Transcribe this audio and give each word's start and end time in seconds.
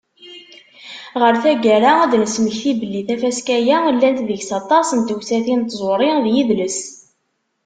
Ɣer 1.21 1.33
taggara, 1.43 1.91
ad 2.03 2.09
d-nesmekti 2.11 2.71
belli 2.79 3.01
tafaska-a, 3.07 3.77
llant 3.95 4.19
deg-s 4.27 4.49
aṭas 4.59 4.87
n 4.97 4.99
tewsatin 5.07 5.61
n 5.65 5.67
tẓuri 5.69 6.11
d 6.23 6.25
yidles. 6.35 6.79